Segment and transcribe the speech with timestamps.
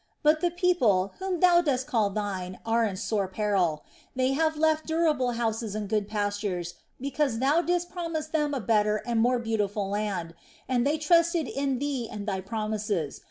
[0.23, 3.83] But the people, whom Thou dost call Thine, are in sore peril.
[4.15, 9.03] They have left durable houses and good pastures because Thou didst promise them a better
[9.05, 10.33] and more beautiful land,
[10.67, 13.19] and they trusted in Thee and Thy promises.